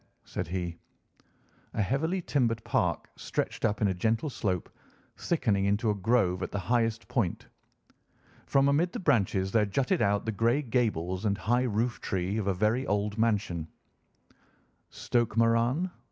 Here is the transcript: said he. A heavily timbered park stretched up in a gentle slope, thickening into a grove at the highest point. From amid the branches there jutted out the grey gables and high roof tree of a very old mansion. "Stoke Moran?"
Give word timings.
said 0.25 0.47
he. 0.47 0.79
A 1.75 1.81
heavily 1.83 2.23
timbered 2.23 2.63
park 2.63 3.09
stretched 3.17 3.63
up 3.65 3.83
in 3.83 3.87
a 3.89 3.93
gentle 3.93 4.31
slope, 4.31 4.67
thickening 5.15 5.65
into 5.65 5.91
a 5.91 5.93
grove 5.93 6.41
at 6.41 6.49
the 6.51 6.57
highest 6.57 7.07
point. 7.07 7.45
From 8.47 8.67
amid 8.67 8.91
the 8.93 8.99
branches 8.99 9.51
there 9.51 9.63
jutted 9.67 10.01
out 10.01 10.25
the 10.25 10.31
grey 10.31 10.63
gables 10.63 11.23
and 11.25 11.37
high 11.37 11.61
roof 11.65 12.01
tree 12.01 12.39
of 12.39 12.47
a 12.47 12.53
very 12.55 12.87
old 12.87 13.19
mansion. 13.19 13.67
"Stoke 14.89 15.37
Moran?" 15.37 15.91